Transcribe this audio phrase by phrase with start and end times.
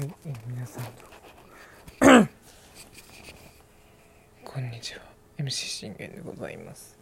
[0.00, 0.84] はい、えー皆さん
[4.42, 5.02] こんにちは。
[5.36, 6.98] MC 信玄でございます、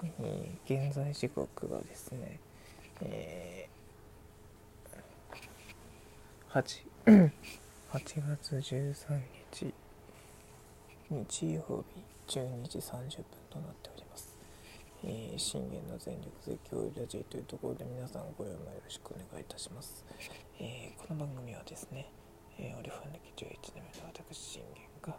[0.00, 2.38] えー現在時刻がですね、
[3.00, 7.32] えー、8,
[7.90, 9.20] 8 月13
[9.50, 9.74] 日
[11.10, 11.84] 日曜
[12.28, 14.36] 日12時30分となっております。
[15.02, 20.04] えー信玄の全力絶叫ラジオというところで皆さんご用意もよろしくお願いいたします、
[20.60, 22.06] えーこの番組はですね、
[22.62, 25.16] えーオリファン歴11年目の私信玄が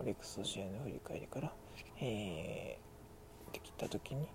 [0.00, 1.52] オリックスの試合の振り返りから、
[2.00, 4.28] えーできた時に、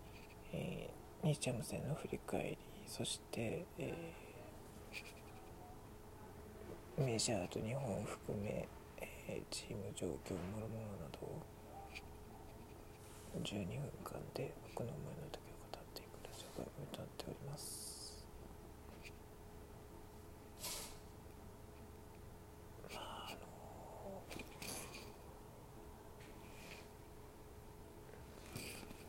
[0.53, 8.67] えー日ハム戦の振り返りそして、えーメジャーと日本を含め、
[9.01, 11.41] えーチーム状況もろもろなどを
[13.41, 18.27] 12分間で僕の思いの丈を語っていくラジオ番組となっております
[22.93, 23.37] まああの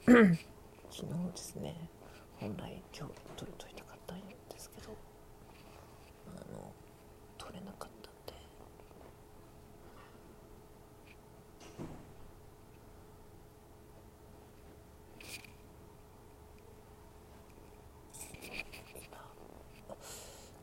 [0.05, 0.37] 昨日
[1.33, 1.75] ですね
[2.39, 4.95] 本来今日撮りといたかったんですけど
[6.29, 6.73] あの
[7.39, 8.35] 撮れなかったんで。
[19.89, 19.97] 今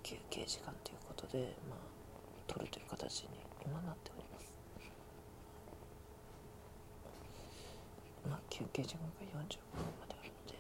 [0.04, 1.80] 休憩時間ということでまあ
[2.48, 3.30] 撮るという形に
[3.66, 4.52] 今なっております
[8.30, 10.60] まあ休憩時間が40分まであるので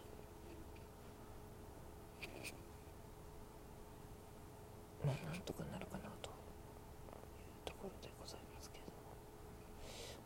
[5.06, 9.12] まあなんとかなるかなというところでございますけれども。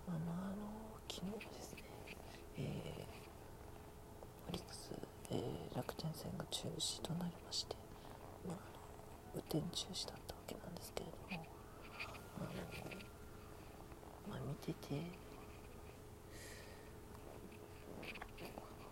[0.08, 0.61] まあまああの
[1.09, 1.81] 昨日ですね
[2.58, 4.91] えーオリックス、
[5.31, 7.75] えー楽天戦が中止となりまして、
[8.47, 8.58] まあ、
[9.33, 11.43] 雨天中止だったわけなんですけれども。
[12.38, 12.47] あの、
[14.30, 15.02] まあ、見てて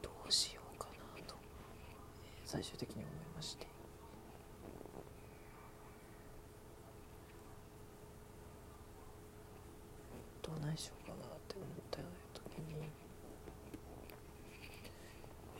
[0.01, 1.35] どうしようかなと、
[2.25, 3.05] えー最終的に思い
[3.35, 3.65] まして。
[10.43, 11.97] どうないしようかなって思った
[12.39, 12.83] 時によ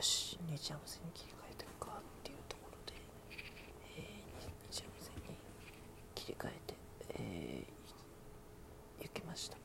[0.02, 2.94] し日ハム戦に切り替えてるかっていうところで、
[3.98, 4.04] えー、
[4.72, 5.36] 日ハム戦に
[6.14, 6.76] 切り替えて、
[7.16, 9.58] えー、い行きました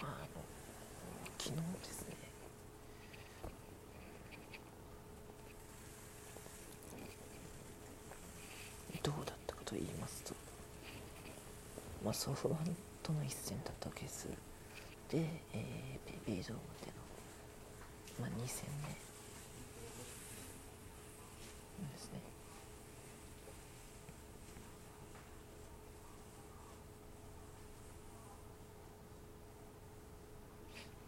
[0.00, 0.28] まああの
[1.38, 2.16] 昨日ですね
[9.02, 10.34] どうだったかと言いますと、
[12.02, 14.28] まあ、ソフトバンとの一戦だったわけです。
[15.10, 15.18] で、
[15.52, 19.06] えー、ペイペイドームでの、まあ、2戦目
[21.84, 22.20] ですね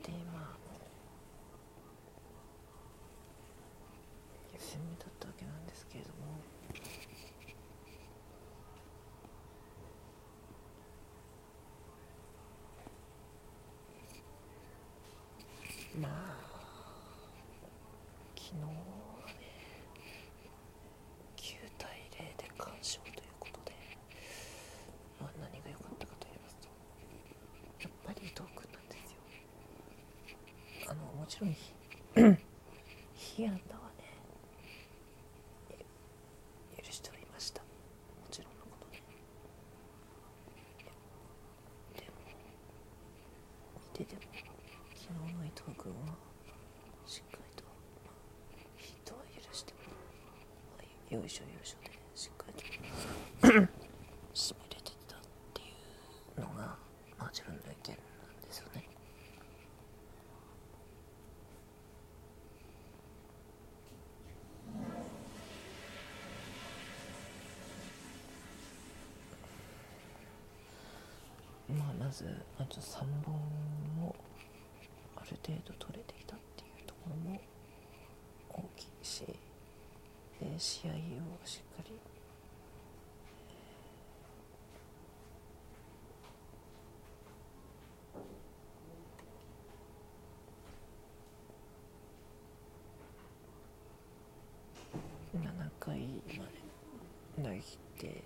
[0.04, 0.78] でまああの
[4.56, 6.18] 1戦目だったわけなんですけれども
[16.00, 16.12] まあ
[18.36, 18.62] 昨日。
[18.62, 18.69] は
[19.28, 19.34] ね
[21.36, 23.72] 9対0で完勝ということで、
[25.20, 26.69] まあ、何が良かったかと言いますと。
[27.82, 29.19] やっぱり伊藤君なんですよ。
[30.91, 31.75] あのもちろんひ
[33.36, 34.04] 被安打はね
[36.82, 37.60] 許してはいました。
[37.62, 37.66] も
[38.30, 39.03] ちろんのことね
[41.97, 42.12] でも
[43.98, 44.22] 見てても
[45.08, 46.14] 昨日の伊藤君は
[47.06, 47.64] しっかりと、
[48.04, 48.14] まあ、
[48.76, 49.72] ヒットは許して
[51.10, 53.78] も、よいしょよいしょでしっかりと。
[54.34, 55.21] 締めれてたっ
[55.54, 55.65] てい
[56.36, 56.53] うのが
[57.18, 58.84] まあ自分の意見なんですよね
[71.71, 72.27] まあまず
[72.59, 72.78] あと。
[72.78, 73.78] 3本
[75.46, 77.40] 程度取れてきたっていうところも
[78.50, 79.24] 大きいし
[80.58, 80.94] 試合を
[81.44, 81.92] しっかり
[95.34, 95.98] 7回
[96.28, 98.22] 回まで投げ切って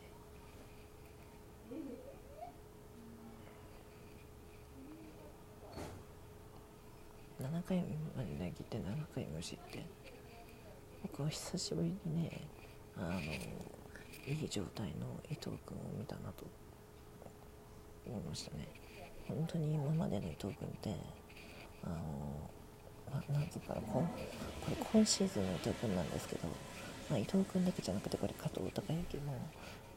[7.40, 7.84] 7回
[8.16, 8.82] まで投げ切って7
[9.14, 9.82] 回無失点
[11.02, 12.46] 僕は久しぶりにね
[12.96, 16.44] あのいい状態の伊藤君を見たなと
[18.06, 18.68] 思いましたね。
[19.26, 20.94] 本当に今までの伊藤君って
[21.82, 26.48] あのななんつうかここれ今シーズンの伊藤君なんですけど、
[27.08, 29.34] まあ、伊藤君だけじゃなくてこれ加藤孝之も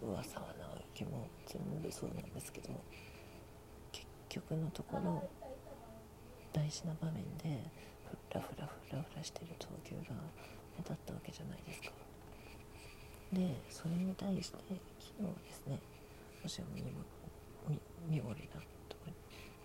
[0.01, 0.55] 上沢直
[0.93, 2.69] 之も全部そうなんですけど
[3.91, 5.29] 結局のところ
[6.55, 7.59] 大事な場面で
[8.07, 10.15] フラフラフラフラしてる投球が
[10.71, 11.91] 目立ったわけじゃないですか。
[13.33, 15.79] でそれに対して昨日ですね
[16.41, 16.67] もしも
[18.07, 19.11] 三森だとか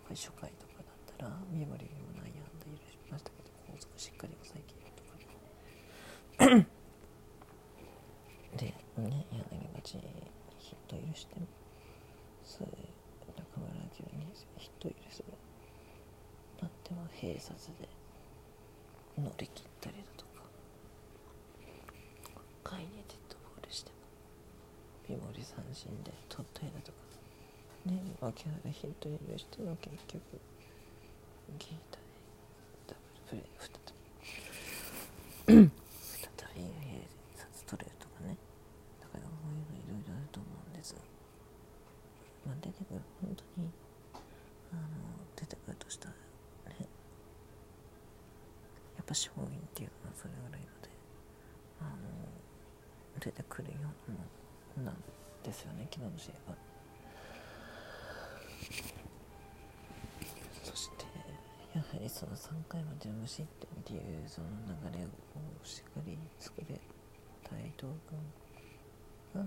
[0.03, 5.15] これ初回とかだったら三森にも内野安打許しましたけど後続しっかり抑えきるとか。
[8.59, 10.03] でね柳町に
[10.59, 11.47] ヒット許しても
[12.43, 12.69] そう
[13.39, 15.23] 中村明にヒット許す
[16.91, 17.89] でも併殺で
[19.17, 20.43] 乗り切ったりだとか。
[22.65, 23.97] 回にデッドボールしても
[25.09, 26.99] 三森三振で取ったりだとか。
[27.87, 30.21] ね牧原ヒットに許しても結局
[31.59, 32.03] ゲータで
[32.89, 32.97] ダ
[33.31, 33.80] ブルプレー2
[53.21, 53.75] 出てくるよ
[54.79, 54.95] うなん
[55.45, 56.57] ですよね昨日の試合は。
[60.65, 61.05] そして
[61.75, 64.49] やはりその3回まで無失点っていうその
[64.93, 65.09] 流れを
[65.63, 66.81] しっかり作れ
[67.45, 68.19] た伊藤君
[69.35, 69.47] がや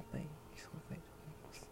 [0.00, 0.26] っぱり
[0.56, 1.66] すごくいいと思います。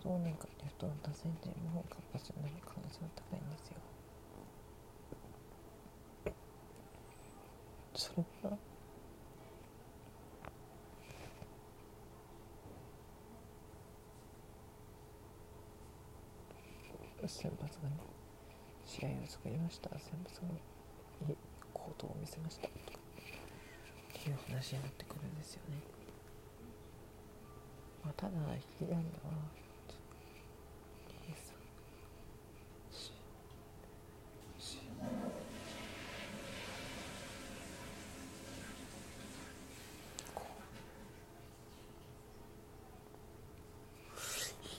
[0.02, 3.76] るかっていうと打線陣も活発になる可能性が高いんですよ。
[7.94, 8.56] それが
[17.28, 17.96] 先発がね
[18.86, 19.90] 試合を作りました。
[19.90, 20.46] 先発が
[21.28, 21.36] いい
[21.72, 22.68] 行動を見せました。
[22.68, 22.70] っ
[24.22, 25.76] ていう話になってくるんですよね、
[28.04, 28.32] まあ、ただ
[28.78, 29.32] 被安打は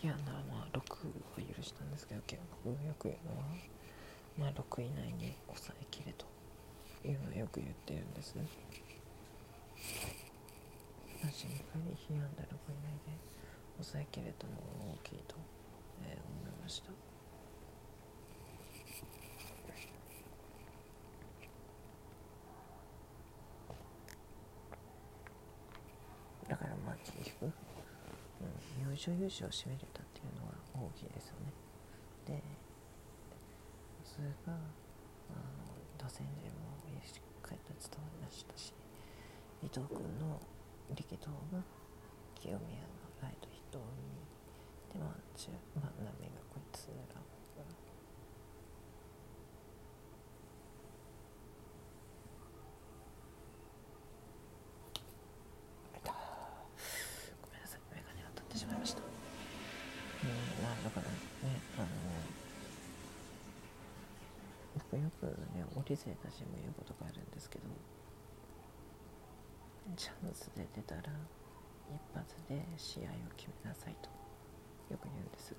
[0.02, 3.48] 被安打はまあ6を許したんですけど結構よく言うのは、
[4.40, 6.26] まあ、6位以内に抑えきれと
[7.06, 8.48] いうのはよく言ってるんですね。
[11.32, 13.18] シンプルに被安打6以内で
[13.78, 14.60] 抑えきれたのが
[14.96, 15.36] 大きいと、
[16.04, 16.92] えー、思いました。
[26.50, 27.52] だからまあ結局、うん、
[28.82, 31.61] 優勝優勝を占めれたっていうのは大きいですよね。
[34.22, 35.66] それがあの
[35.98, 38.72] 打線陣もしっかりと伝わりましたし
[39.66, 40.38] 伊藤君の
[40.94, 41.66] 力投が
[42.38, 47.18] 清宮のライトヒットを生みでまあ中まん波がこいつらが
[57.42, 61.90] ごめんなさい眼鏡が当たってしまいましたうんまあだからねあの
[64.92, 67.66] 僕よくね折勢たちも言うことがあるんですけど
[69.96, 71.02] チャンスで出たら
[71.88, 74.10] 一発で試合を決めなさいと
[74.92, 75.56] よく言うんです。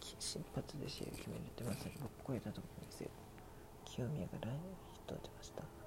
[0.00, 3.10] 一発で試合を決めるってまさに僕超えたと思うんですよ。
[3.84, 4.58] 清宮がライン
[4.92, 5.79] ヒットを打ちました。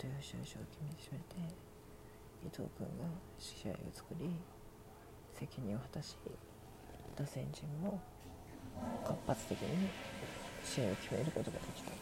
[0.00, 1.36] と優勝優勝を決めてしめて
[2.40, 3.04] 伊藤君が
[3.36, 4.32] 試合を作り
[5.36, 6.16] 責任を果たし
[7.16, 8.00] 打線陣も
[9.04, 9.92] 活発的に
[10.64, 11.92] 試合を決めることができた。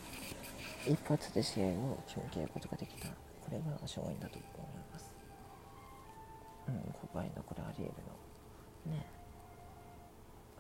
[0.87, 3.09] 一発で試合を決めきることができた。
[3.09, 5.11] これが勝因だと思います。
[6.69, 7.95] うん5倍のこれアリエル
[8.93, 9.07] のね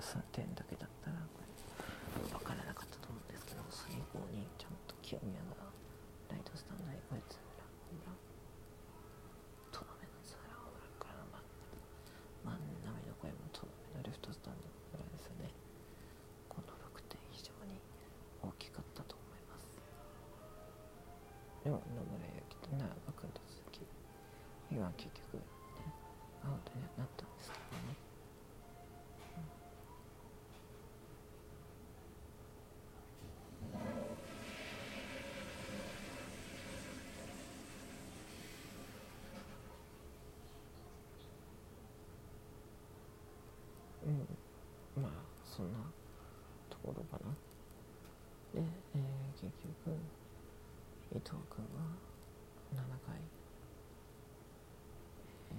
[0.00, 5.67] 3点だけだったらこれ分からなかったと思うんですけど最後にちゃんと清宮が
[7.08, 7.16] と
[9.80, 11.24] どめのツーラン裏から
[12.44, 15.48] 真ん中の声もとどめのレフトスタンド裏ですよね
[16.52, 17.80] この6点非常に
[18.44, 19.80] 大きかったと思います
[21.64, 22.84] でも野村祐希と長
[23.16, 23.80] 君と鈴木
[24.70, 25.48] 今結局ね
[26.44, 27.96] アウトになったんですけどね
[44.06, 44.26] うん
[44.98, 45.12] まあ
[45.44, 45.78] そんな
[46.68, 47.30] ところかな。
[48.54, 48.62] で、
[48.94, 49.52] えー、結
[49.84, 49.96] 局
[51.10, 51.96] 伊藤君は
[52.74, 53.16] 7回、
[55.50, 55.54] え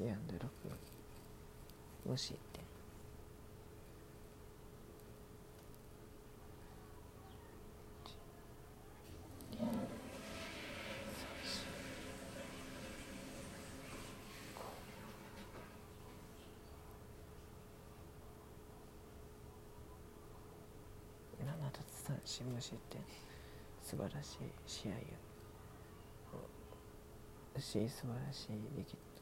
[0.00, 0.48] ー、被安で6
[2.06, 2.64] 無視点
[22.04, 23.02] 7奪三振無失点
[23.82, 24.94] 素晴らしい試合を
[27.60, 28.52] し素晴らしい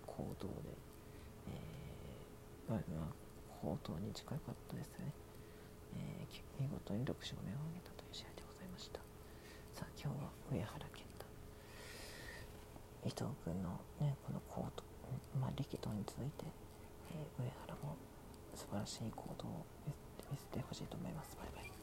[0.06, 0.70] 行動で、
[1.48, 3.14] えーまあ、まあ
[3.60, 5.12] 宝刀に近かったですね、
[5.94, 6.28] えー、
[6.62, 9.00] 見事に6勝目を挙げたという試合でございました。
[9.74, 11.26] さあ今日は上原健太。
[13.04, 14.82] 伊藤君のねこの行動
[15.38, 16.46] まあ力道に続いて、
[17.12, 17.96] えー、上原も
[18.54, 19.66] 素晴らしい行動を
[20.30, 21.36] 見せてほしいと思います。
[21.36, 21.71] バイバイ。